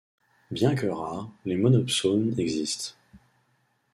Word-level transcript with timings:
Bien 0.49 0.73
que 0.73 0.87
rares, 0.87 1.29
les 1.45 1.55
monopsones 1.57 2.33
existent. 2.39 2.95